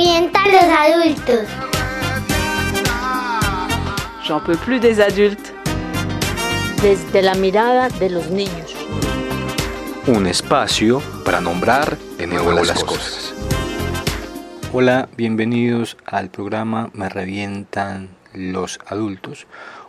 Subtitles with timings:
[0.00, 1.46] revientan los adultos.
[4.26, 5.52] J'en peux plus des adultes.
[6.80, 8.74] Desde la mirada de los niños.
[10.06, 13.34] Un espacio para nombrar de nuevo las cosas.
[14.72, 19.46] Hola, bienvenidos al programa Me revientan los adultos.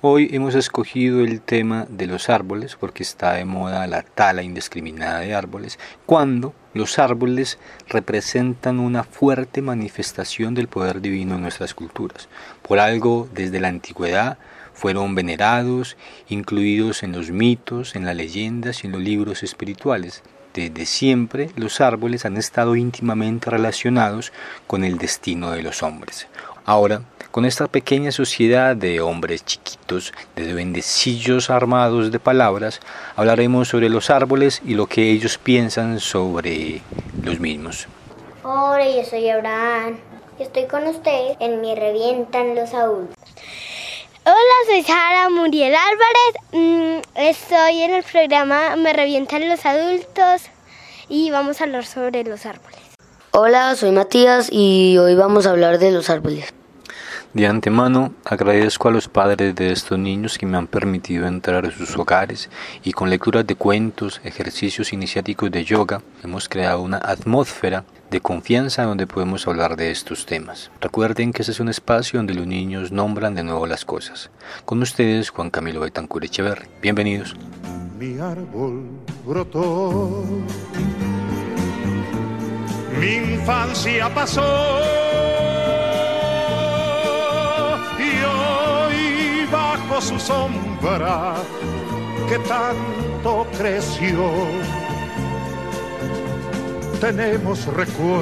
[0.00, 5.20] Hoy hemos escogido el tema de los árboles porque está de moda la tala indiscriminada
[5.20, 12.28] de árboles, cuando los árboles representan una fuerte manifestación del poder divino en nuestras culturas.
[12.62, 14.38] Por algo, desde la antigüedad,
[14.72, 15.96] fueron venerados,
[16.28, 20.22] incluidos en los mitos, en las leyendas y en los libros espirituales.
[20.54, 24.32] Desde siempre los árboles han estado íntimamente relacionados
[24.66, 26.26] con el destino de los hombres.
[26.64, 32.78] Ahora, con esta pequeña sociedad de hombres chiquitos, de duendecillos armados de palabras,
[33.16, 36.82] hablaremos sobre los árboles y lo que ellos piensan sobre
[37.22, 37.88] los mismos.
[38.44, 39.98] Hola, yo soy Abraham.
[40.38, 43.16] Estoy con ustedes en Mi Revientan los Adultos.
[44.24, 46.42] Hola, soy Sara Muriel Álvarez.
[46.52, 50.42] Mm, estoy en el programa Me Revientan los Adultos
[51.08, 52.78] y vamos a hablar sobre los árboles.
[53.30, 56.52] Hola, soy Matías y hoy vamos a hablar de los árboles.
[57.34, 61.70] De antemano agradezco a los padres de estos niños que me han permitido entrar a
[61.70, 62.50] sus hogares
[62.84, 68.82] y con lecturas de cuentos, ejercicios iniciáticos de yoga, hemos creado una atmósfera de confianza
[68.82, 70.70] donde podemos hablar de estos temas.
[70.82, 74.30] Recuerden que este es un espacio donde los niños nombran de nuevo las cosas.
[74.66, 76.66] Con ustedes, Juan Camilo Betancur Echeverri.
[76.82, 77.34] Bienvenidos.
[77.98, 78.90] Mi árbol
[79.24, 80.22] brotó,
[83.00, 85.01] mi infancia pasó
[90.02, 91.36] su sombra
[92.28, 94.32] que tanto creció.
[97.00, 98.18] Tenemos recuerdos,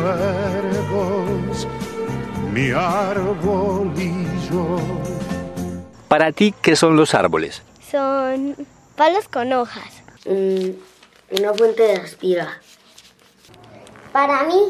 [2.52, 4.12] mi árbol y
[4.50, 4.76] yo.
[6.08, 7.62] Para ti, ¿qué son los árboles?
[7.90, 8.56] Son
[8.96, 10.02] palos con hojas.
[10.26, 10.72] Mm,
[11.38, 12.60] una fuente de respirar.
[14.12, 14.60] Para mí,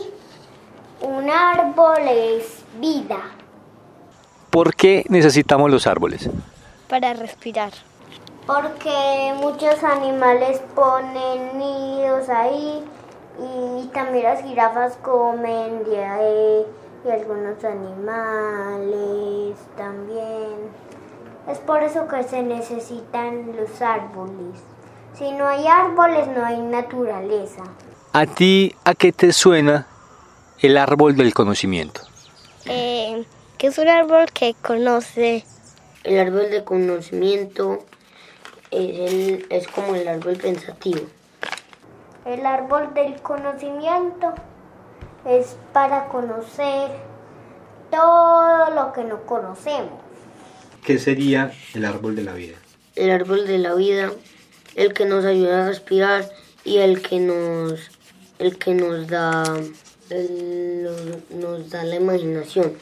[1.00, 3.20] un árbol es vida.
[4.50, 6.31] ¿Por qué necesitamos los árboles?
[6.91, 7.73] Para respirar.
[8.47, 12.83] Porque muchos animales ponen nidos ahí
[13.39, 16.67] y también las jirafas comen de ahí
[17.05, 20.91] y algunos animales también.
[21.49, 24.61] Es por eso que se necesitan los árboles.
[25.15, 27.62] Si no hay árboles no hay naturaleza.
[28.12, 29.87] ¿A ti a qué te suena
[30.59, 32.00] el árbol del conocimiento?
[32.67, 33.25] Eh,
[33.59, 35.45] que es un árbol que conoce
[36.05, 37.84] el árbol de conocimiento
[38.71, 41.03] es, es como el árbol pensativo.
[42.25, 44.34] El árbol del conocimiento
[45.25, 46.91] es para conocer
[47.91, 50.00] todo lo que no conocemos.
[50.84, 52.56] ¿Qué sería el árbol de la vida?
[52.97, 54.11] El árbol de la vida,
[54.75, 56.28] el que nos ayuda a respirar
[56.65, 57.91] y el que nos,
[58.38, 59.44] el que nos da,
[61.31, 62.75] nos da la imaginación.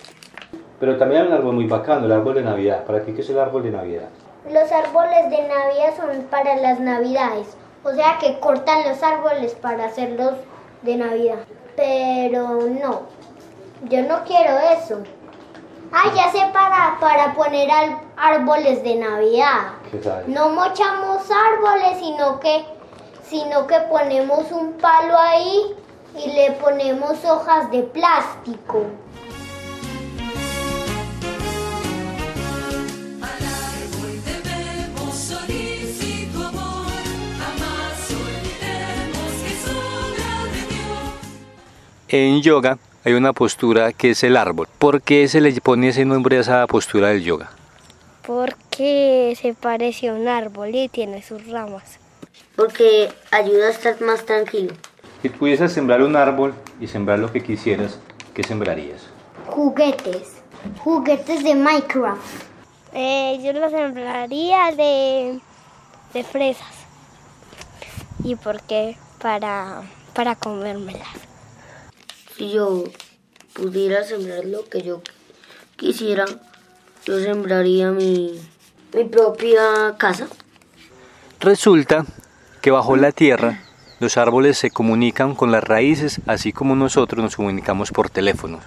[0.81, 2.85] Pero también hay un árbol muy bacano, el árbol de Navidad.
[2.85, 4.09] ¿Para ti qué es el árbol de Navidad?
[4.51, 7.57] Los árboles de Navidad son para las Navidades.
[7.85, 10.35] O sea que cortan los árboles para hacerlos
[10.83, 11.39] de Navidad.
[11.77, 13.03] Pero no,
[13.89, 15.01] yo no quiero eso.
[15.93, 17.69] Ah, ya sé para, para poner
[18.17, 19.73] árboles de Navidad.
[19.91, 20.01] ¿Qué?
[20.27, 22.65] No mochamos árboles, sino que,
[23.23, 25.75] sino que ponemos un palo ahí
[26.15, 28.83] y le ponemos hojas de plástico.
[42.11, 44.67] En yoga hay una postura que es el árbol.
[44.79, 47.51] ¿Por qué se le pone ese nombre a esa postura del yoga?
[48.27, 51.99] Porque se parece a un árbol y tiene sus ramas.
[52.57, 54.73] Porque ayuda a estar más tranquilo.
[55.21, 57.99] Si pudieras sembrar un árbol y sembrar lo que quisieras,
[58.33, 59.03] ¿qué sembrarías?
[59.47, 60.39] Juguetes.
[60.79, 62.43] Juguetes de Minecraft.
[62.95, 65.41] Eh, yo lo sembraría de,
[66.15, 66.73] de fresas.
[68.25, 68.97] ¿Y por qué?
[69.21, 69.83] Para,
[70.15, 71.29] para comérmelas
[72.39, 72.85] si yo
[73.53, 75.03] pudiera sembrar lo que yo
[75.77, 76.25] quisiera,
[77.05, 78.41] yo sembraría mi,
[78.95, 80.29] mi propia casa.
[81.41, 82.07] Resulta
[82.63, 83.65] que bajo la tierra
[83.99, 88.63] los árboles se comunican con las raíces, así como nosotros nos comunicamos por teléfonos.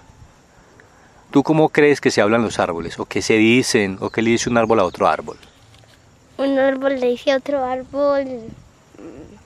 [1.31, 2.99] ¿Tú cómo crees que se hablan los árboles?
[2.99, 3.97] ¿O qué se dicen?
[4.01, 5.37] ¿O qué le dice un árbol a otro árbol?
[6.37, 8.25] Un árbol le dice a otro árbol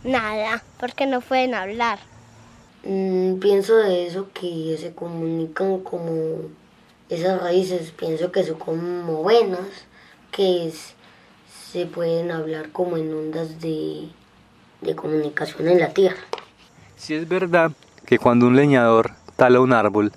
[0.03, 1.99] nada, porque no pueden hablar.
[2.85, 6.41] Mm, pienso de eso que se comunican como
[7.09, 9.67] esas raíces, pienso que son como buenas,
[10.31, 10.71] que
[11.71, 14.07] se pueden hablar como en ondas de,
[14.81, 16.21] de comunicación en la tierra.
[16.95, 17.71] Si es verdad
[18.05, 20.11] que cuando un leñador tala un árbol,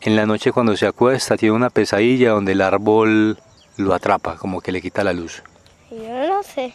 [0.00, 3.36] en la noche cuando se acuesta tiene una pesadilla donde el árbol
[3.76, 5.42] lo atrapa, como que le quita la luz.
[5.90, 6.72] Yo no sé,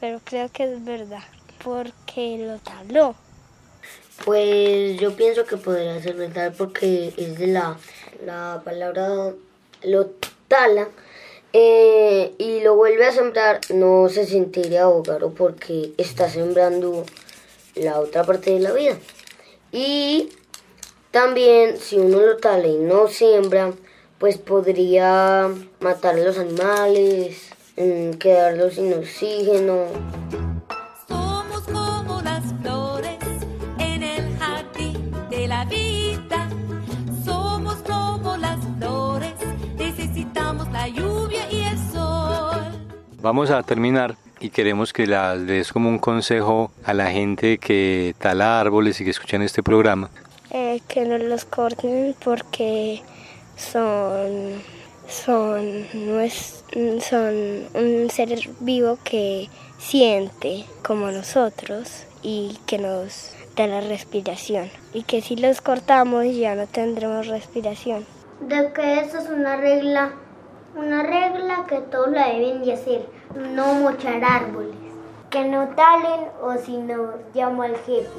[0.00, 1.22] pero creo que es verdad,
[1.62, 3.14] porque lo taló.
[4.24, 7.76] Pues yo pienso que podría ser verdad porque es de la,
[8.24, 9.32] la palabra
[9.82, 10.06] lo
[10.48, 10.88] tala
[11.52, 17.04] eh, y lo vuelve a sembrar, no se sentiría ahogado porque está sembrando
[17.74, 18.98] la otra parte de la vida.
[19.72, 20.30] Y
[21.10, 23.72] también si uno lo tala y no siembra,
[24.18, 25.48] pues podría
[25.80, 30.45] matar a los animales, mm, quedarlos sin oxígeno.
[35.56, 36.48] La vida.
[37.24, 39.34] Somos como las flores,
[39.78, 42.62] necesitamos la lluvia y el sol.
[43.22, 48.14] Vamos a terminar y queremos que les des como un consejo a la gente que
[48.18, 50.10] tala árboles y que escuchan este programa.
[50.50, 53.00] Eh, que no los corten porque
[53.56, 54.62] son,
[55.08, 56.64] son, no es,
[57.00, 57.34] son
[57.74, 59.48] un ser vivo que
[59.78, 64.70] siente como nosotros y que nos da la respiración.
[64.92, 68.06] Y que si los cortamos ya no tendremos respiración.
[68.40, 70.12] De que eso es una regla,
[70.76, 74.76] una regla que todos la deben de hacer, no mochar árboles,
[75.30, 78.10] que no talen o si no llamo al jefe.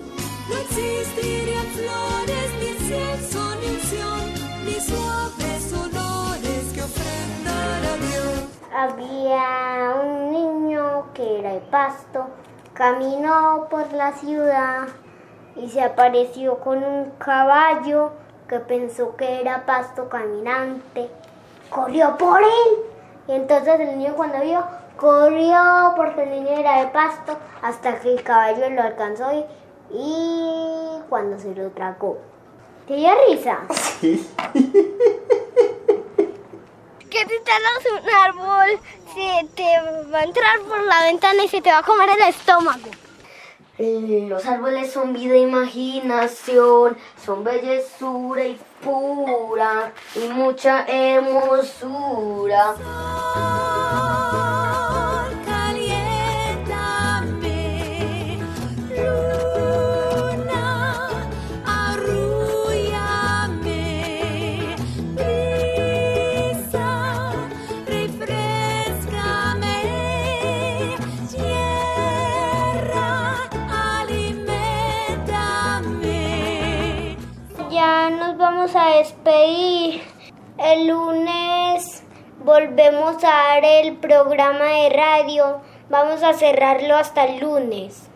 [0.49, 8.43] No existirían flores, ni incienso, ni unción, ni suaves olores que ofrendar a Dios.
[8.75, 12.27] Había un niño que era de pasto,
[12.73, 14.87] caminó por la ciudad
[15.57, 18.11] y se apareció con un caballo
[18.47, 21.09] que pensó que era pasto caminante.
[21.69, 22.77] Corrió por él
[23.27, 24.63] y entonces el niño cuando vio
[24.95, 29.45] corrió porque el niño era de pasto hasta que el caballo lo alcanzó y,
[29.91, 32.17] y cuando se lo tragó.
[32.87, 33.59] ¿Te dio risa?
[37.09, 38.79] Que si talas un árbol,
[39.13, 42.21] se te va a entrar por la ventana y se te va a comer el
[42.27, 42.89] estómago.
[43.79, 52.75] Eh, Los árboles son vida e imaginación, son bellezura y pura y mucha hermosura.
[77.77, 80.01] Ya nos vamos a despedir.
[80.57, 82.01] El lunes
[82.43, 85.61] volvemos a dar el programa de radio.
[85.87, 88.07] Vamos a cerrarlo hasta el lunes.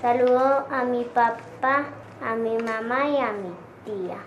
[0.00, 1.86] Saludo a mi papá,
[2.24, 3.50] a mi mamá y a mi
[3.84, 4.18] tía.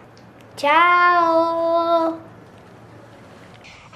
[0.57, 2.17] Chao.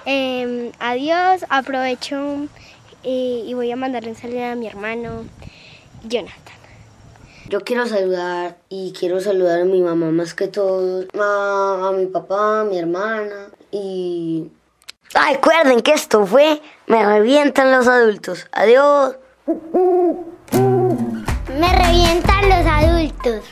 [0.06, 2.48] Em, adiós, aprovecho
[3.04, 5.26] eh, y voy a mandarle un saludo a mi hermano
[6.06, 6.65] Jonathan.
[7.48, 12.08] Yo quiero saludar y quiero saludar a mi mamá más que todo, a, a mi
[12.08, 14.50] papá, a mi hermana y...
[15.14, 18.48] Ah, recuerden que esto fue Me revientan los adultos.
[18.52, 19.16] Adiós.
[20.52, 23.46] Me revientan los adultos.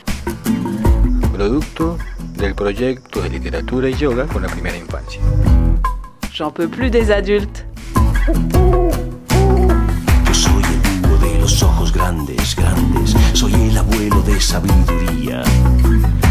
[1.32, 1.96] Producto
[2.36, 5.20] del proyecto de literatura y yoga con la primera infancia.
[6.32, 7.64] J'en peux plus des adultes.
[11.94, 13.14] Grandes, grandes.
[13.32, 15.42] Soy el abuelo de sabiduría.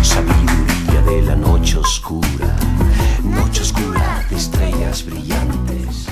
[0.02, 2.56] Sabiduría de la noche oscura.
[3.24, 6.08] Noche oscura de estrellas brillantes.